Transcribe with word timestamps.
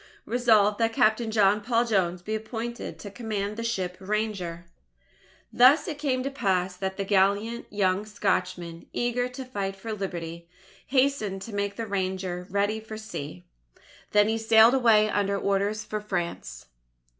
Resolved: 0.25 0.79
that 0.79 0.93
Captain 0.93 1.29
John 1.29 1.61
Paul 1.61 1.85
Jones 1.85 2.23
be 2.23 2.33
appointed 2.33 2.97
to 2.97 3.11
command 3.11 3.55
the 3.55 3.63
ship 3.63 3.97
Ranger. 3.99 4.65
Thus 5.53 5.87
it 5.87 5.99
came 5.99 6.23
to 6.23 6.31
pass 6.31 6.75
that 6.75 6.97
the 6.97 7.05
gallant 7.05 7.67
young 7.69 8.07
Scotchman, 8.07 8.87
eager 8.93 9.27
to 9.29 9.45
fight 9.45 9.75
for 9.75 9.93
Liberty, 9.93 10.49
hastened 10.87 11.43
to 11.43 11.53
make 11.53 11.75
the 11.75 11.85
Ranger 11.85 12.47
ready 12.49 12.79
for 12.79 12.97
sea. 12.97 13.43
Then 14.09 14.27
he 14.27 14.39
sailed 14.39 14.73
away 14.73 15.07
under 15.07 15.37
orders 15.37 15.83
for 15.83 16.01
France. 16.01 16.65